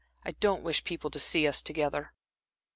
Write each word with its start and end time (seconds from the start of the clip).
"I 0.23 0.31
don't 0.31 0.63
wish 0.63 0.83
people 0.83 1.11
to 1.11 1.19
see 1.19 1.47
us 1.47 1.61
together." 1.61 2.11